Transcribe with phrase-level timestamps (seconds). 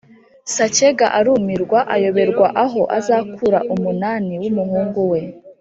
[0.55, 5.19] Sacyega arumirwa ayoberwa aho azakura umunani wumuhungu we